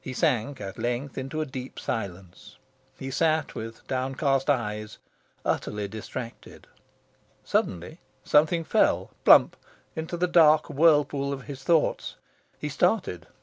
He 0.00 0.14
sank, 0.14 0.62
at 0.62 0.78
length, 0.78 1.18
into 1.18 1.42
a 1.42 1.44
deep 1.44 1.78
silence. 1.78 2.56
He 2.98 3.10
sat 3.10 3.54
with 3.54 3.86
downcast 3.86 4.48
eyes, 4.48 4.96
utterly 5.44 5.86
distracted. 5.86 6.66
Suddenly, 7.44 7.98
something 8.24 8.64
fell, 8.64 9.10
plump! 9.26 9.58
into 9.94 10.16
the 10.16 10.26
dark 10.26 10.70
whirlpool 10.70 11.34
of 11.34 11.42
his 11.42 11.64
thoughts. 11.64 12.14
He 12.58 12.70
started. 12.70 13.26